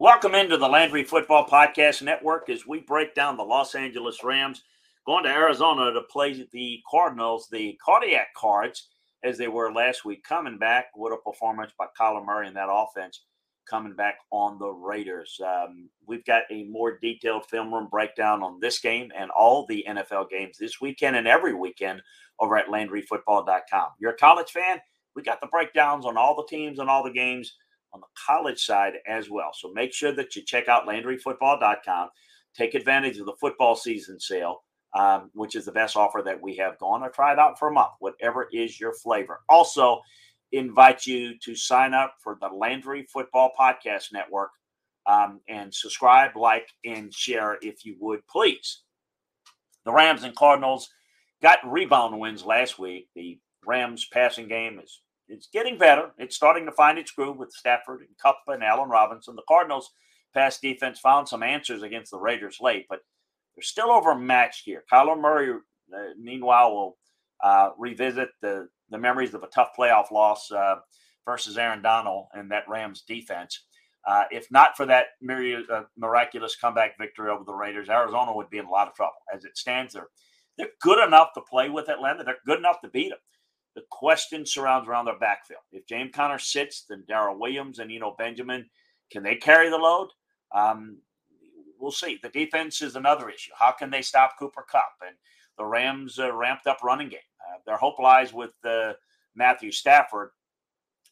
[0.00, 4.62] Welcome into the Landry Football Podcast Network as we break down the Los Angeles Rams
[5.04, 8.90] going to Arizona to play the Cardinals, the Cardiac Cards,
[9.24, 12.68] as they were last week, coming back with a performance by Kyler Murray and that
[12.70, 13.24] offense
[13.68, 15.40] coming back on the Raiders.
[15.44, 19.84] Um, we've got a more detailed film room breakdown on this game and all the
[19.88, 22.02] NFL games this weekend and every weekend
[22.38, 23.88] over at LandryFootball.com.
[23.98, 24.78] You're a college fan?
[25.16, 27.56] We got the breakdowns on all the teams and all the games
[27.92, 29.50] on the college side as well.
[29.54, 32.08] So make sure that you check out LandryFootball.com.
[32.54, 34.64] Take advantage of the football season sale,
[34.94, 37.68] um, which is the best offer that we have gone or try it out for
[37.68, 39.40] a month, whatever is your flavor.
[39.48, 40.00] Also,
[40.52, 44.50] invite you to sign up for the Landry Football Podcast Network
[45.06, 48.82] um, and subscribe, like, and share if you would, please.
[49.84, 50.90] The Rams and Cardinals
[51.42, 53.08] got rebound wins last week.
[53.14, 56.10] The Rams passing game is it's getting better.
[56.18, 59.36] It's starting to find its groove with Stafford and Kupp and Allen Robinson.
[59.36, 59.90] The Cardinals'
[60.34, 63.00] pass defense found some answers against the Raiders late, but
[63.54, 64.84] they're still overmatched here.
[64.90, 66.98] Kyler Murray, uh, meanwhile, will
[67.42, 70.76] uh, revisit the the memories of a tough playoff loss uh,
[71.26, 73.64] versus Aaron Donald and that Rams defense.
[74.06, 78.48] Uh, if not for that myriad, uh, miraculous comeback victory over the Raiders, Arizona would
[78.48, 79.18] be in a lot of trouble.
[79.34, 80.08] As it stands, they're
[80.56, 82.24] they're good enough to play with Atlanta.
[82.24, 83.18] They're good enough to beat them.
[83.78, 85.60] The question surrounds around their backfield.
[85.70, 88.68] If James Conner sits, then Darrel Williams and Eno Benjamin
[89.12, 90.08] can they carry the load?
[90.52, 90.98] Um,
[91.78, 92.18] we'll see.
[92.20, 93.52] The defense is another issue.
[93.56, 94.96] How can they stop Cooper Kupp?
[95.06, 95.14] And
[95.56, 97.20] the Rams uh, ramped up running game.
[97.40, 98.94] Uh, their hope lies with uh,
[99.36, 100.30] Matthew Stafford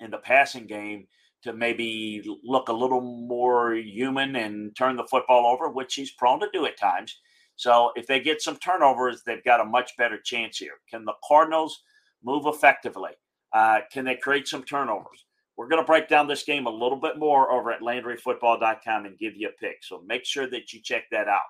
[0.00, 1.06] in the passing game
[1.42, 6.40] to maybe look a little more human and turn the football over, which he's prone
[6.40, 7.14] to do at times.
[7.56, 10.78] So if they get some turnovers, they've got a much better chance here.
[10.90, 11.78] Can the Cardinals
[12.24, 13.12] move effectively?
[13.52, 15.24] Uh, can they create some turnovers?
[15.56, 19.18] We're going to break down this game a little bit more over at LandryFootball.com and
[19.18, 19.78] give you a pick.
[19.82, 21.42] So make sure that you check that out.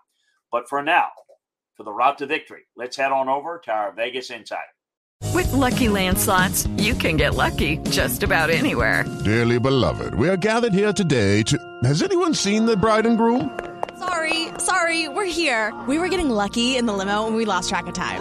[0.52, 1.08] But for now,
[1.74, 4.60] for the route to victory, let's head on over to our Vegas Insider.
[5.32, 9.04] With Lucky Land slots, you can get lucky just about anywhere.
[9.24, 11.58] Dearly beloved, we are gathered here today to.
[11.82, 13.58] Has anyone seen the bride and groom?
[13.98, 15.72] Sorry, sorry, we're here.
[15.88, 18.20] We were getting lucky in the limo and we lost track of time.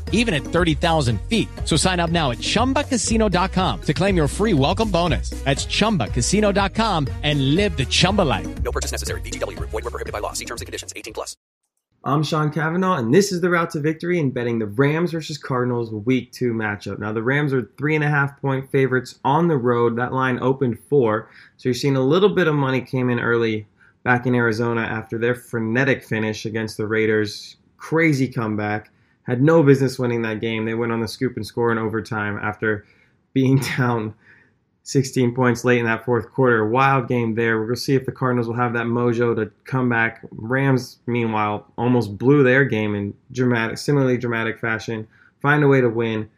[0.11, 1.49] even at 30,000 feet.
[1.65, 5.31] So sign up now at chumbacasino.com to claim your free welcome bonus.
[5.43, 8.61] That's chumbacasino.com and live the Chumba life.
[8.61, 9.21] No purchase necessary.
[9.21, 9.57] VGW.
[9.59, 10.33] Void were prohibited by law.
[10.33, 10.93] See terms and conditions.
[10.95, 11.35] 18 plus.
[12.03, 15.37] I'm Sean Kavanaugh, and this is the route to victory in betting the Rams versus
[15.37, 16.97] Cardinals Week Two matchup.
[16.97, 19.97] Now, the Rams are three and a half point favorites on the road.
[19.97, 23.67] That line opened four, so you're seeing a little bit of money came in early
[24.01, 27.57] back in Arizona after their frenetic finish against the Raiders.
[27.77, 28.89] Crazy comeback.
[29.23, 30.65] Had no business winning that game.
[30.65, 32.85] They went on the scoop and score in overtime after
[33.33, 34.13] being down
[34.83, 36.67] 16 points late in that fourth quarter.
[36.67, 37.59] Wild game there.
[37.59, 40.25] We're going to see if the Cardinals will have that mojo to come back.
[40.31, 45.07] Rams, meanwhile, almost blew their game in dramatic, similarly dramatic fashion.
[45.41, 46.29] Find a way to win.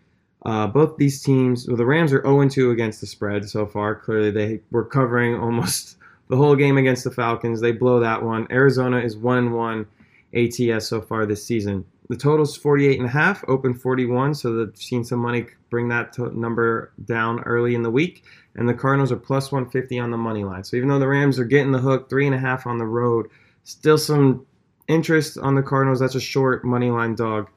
[0.45, 3.95] Uh, both these teams, well, the Rams are 0 2 against the spread so far.
[3.95, 5.97] Clearly, they were covering almost
[6.27, 7.61] the whole game against the Falcons.
[7.61, 8.47] They blow that one.
[8.51, 9.85] Arizona is 1 1
[10.33, 11.85] ATS so far this season.
[12.09, 16.17] The total's 48 and a half, open 41, so they've seen some money bring that
[16.19, 18.23] number down early in the week.
[18.55, 20.63] And the Cardinals are plus 150 on the money line.
[20.63, 22.85] So even though the Rams are getting the hook, three and a half on the
[22.85, 23.27] road,
[23.63, 24.45] still some
[24.87, 25.99] interest on the Cardinals.
[25.99, 27.49] That's a short money line dog,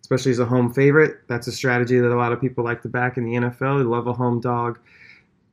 [0.00, 1.26] especially as a home favorite.
[1.28, 3.78] That's a strategy that a lot of people like to back in the NFL.
[3.78, 4.78] They love a home dog.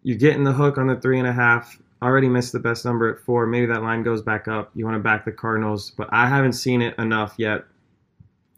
[0.04, 1.80] You're getting the hook on the three and a half.
[2.02, 3.48] Already missed the best number at four.
[3.48, 4.72] Maybe that line goes back up.
[4.76, 7.64] You want to back the Cardinals, but I haven't seen it enough yet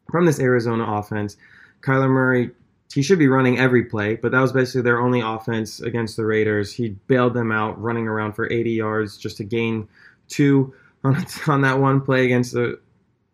[0.10, 1.38] from this Arizona offense.
[1.82, 2.52] Kyler Murray,
[2.94, 6.26] he should be running every play, but that was basically their only offense against the
[6.26, 6.74] Raiders.
[6.74, 9.88] He bailed them out, running around for 80 yards just to gain
[10.28, 10.74] two
[11.04, 12.80] on, on that one play against the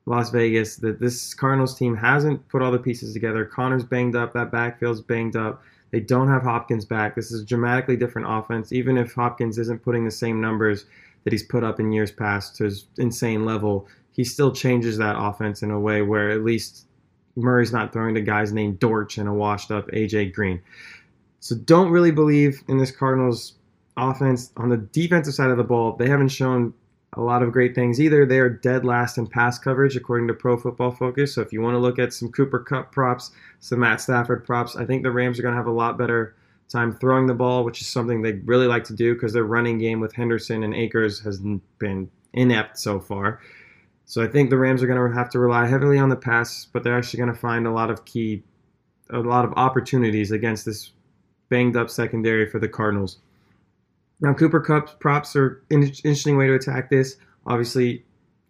[0.05, 0.77] Las Vegas.
[0.77, 3.45] That this Cardinals team hasn't put all the pieces together.
[3.45, 5.63] Conner's banged up, that backfield's banged up.
[5.91, 7.15] They don't have Hopkins back.
[7.15, 10.85] This is a dramatically different offense, even if Hopkins isn't putting the same numbers
[11.23, 15.15] that he's put up in years past to his insane level he still changes that
[15.17, 16.87] offense in a way where at least
[17.35, 20.61] Murray's not throwing to guys named Dortch and a washed up AJ Green.
[21.39, 23.53] So don't really believe in this Cardinals
[23.97, 24.51] offense.
[24.57, 26.73] On the defensive side of the ball, they haven't shown
[27.13, 28.25] a lot of great things either.
[28.25, 31.33] They are dead last in pass coverage according to Pro Football Focus.
[31.33, 34.75] So if you want to look at some Cooper Kupp props, some Matt Stafford props,
[34.75, 36.35] I think the Rams are going to have a lot better
[36.69, 39.77] time throwing the ball, which is something they really like to do because their running
[39.77, 41.41] game with Henderson and Akers has
[41.79, 43.41] been inept so far.
[44.05, 46.65] So I think the Rams are going to have to rely heavily on the pass,
[46.65, 48.43] but they're actually going to find a lot of key,
[49.09, 50.91] a lot of opportunities against this
[51.49, 53.19] banged up secondary for the Cardinals.
[54.19, 57.17] Now Cooper Kupp's props are an interesting way to attack this.
[57.45, 58.03] Obviously,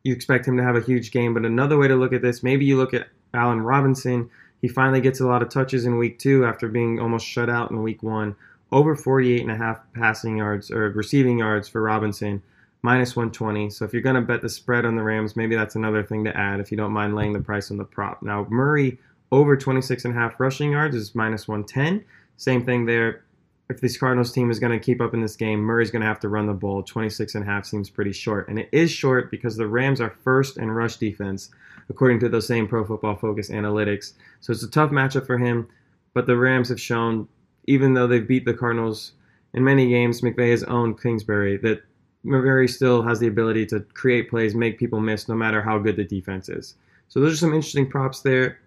[0.04, 2.44] you expect him to have a huge game, but another way to look at this,
[2.44, 4.30] maybe you look at Allen Robinson.
[4.62, 7.72] He finally gets a lot of touches in week two after being almost shut out
[7.72, 8.36] in week one.
[8.72, 12.42] Over 48 and a half passing yards or receiving yards for Robinson
[12.84, 13.70] minus 120.
[13.70, 16.24] So if you're going to bet the spread on the Rams, maybe that's another thing
[16.26, 18.22] to add if you don't mind laying the price on the prop.
[18.22, 18.98] Now, Murray
[19.32, 22.04] over 26 and a half rushing yards is minus 110.
[22.38, 23.24] Same thing there.
[23.70, 26.08] If this Cardinals team is going to keep up in this game, Murray's going to
[26.08, 26.84] have to run the ball.
[26.84, 28.50] 26 and a half seems pretty short.
[28.50, 31.52] And it is short because the Rams are first in rush defense,
[31.88, 34.14] according to those same Pro Football Focus analytics.
[34.42, 35.70] So it's a tough matchup for him.
[36.14, 37.30] But the Rams have shown,
[37.66, 39.14] even though they've beat the Cardinals
[39.54, 41.84] in many games, McVay has owned Kingsbury, that
[42.26, 45.96] McVay still has the ability to create plays, make people miss, no matter how good
[45.96, 46.76] the defense is.
[47.08, 48.60] So those are some interesting props there.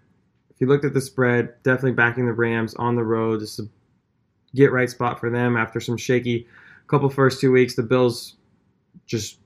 [0.49, 3.41] If you looked at the spread, definitely backing the Rams on the road.
[3.41, 3.69] This is a
[4.55, 6.47] get right spot for them after some shaky
[6.87, 7.75] couple first two weeks.
[7.75, 8.35] The Bills
[9.05, 9.39] just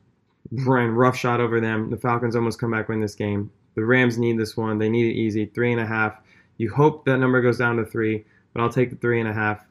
[0.52, 1.90] ran roughshod over them.
[1.90, 3.52] The Falcons almost come back win this game.
[3.76, 4.78] The Rams need this one.
[4.78, 5.46] They need it easy.
[5.46, 6.20] Three and a half.
[6.58, 9.34] You hope that number goes down to three, but I'll take the three and a
[9.34, 9.66] half.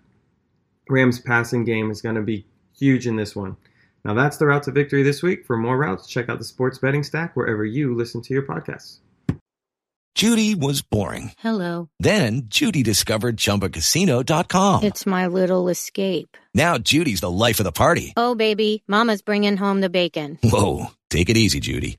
[0.88, 3.56] Rams passing game is going to be huge in this one.
[4.08, 5.44] Now that's the route to victory this week.
[5.44, 9.00] For more routes, check out the Sports Betting Stack wherever you listen to your podcasts.
[10.14, 11.32] Judy was boring.
[11.40, 11.90] Hello.
[12.00, 14.82] Then Judy discovered ChumbaCasino.com.
[14.82, 16.38] It's my little escape.
[16.54, 18.14] Now Judy's the life of the party.
[18.16, 20.38] Oh baby, Mama's bringing home the bacon.
[20.42, 21.98] Whoa, take it easy, Judy.